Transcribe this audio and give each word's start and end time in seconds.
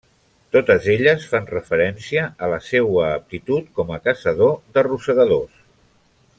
Totes 0.55 0.87
elles 0.93 1.27
fan 1.33 1.45
referència 1.51 2.23
a 2.47 2.49
la 2.55 2.59
seua 2.69 3.05
aptitud 3.19 3.71
com 3.81 3.95
a 3.99 4.03
caçador 4.09 4.59
de 4.79 4.89
rosegadors. 4.91 5.65